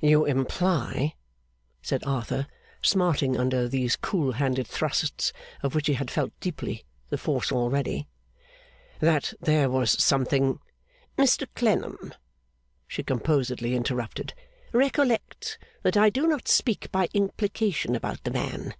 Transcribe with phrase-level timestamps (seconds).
[0.00, 1.14] 'You imply,'
[1.82, 2.48] said Arthur,
[2.82, 8.08] smarting under these cool handed thrusts, of which he had deeply felt the force already,
[8.98, 10.58] 'that there was something'
[11.16, 12.12] 'Mr Clennam,'
[12.88, 14.34] she composedly interrupted,
[14.72, 18.74] 'recollect that I do not speak by implication about the man.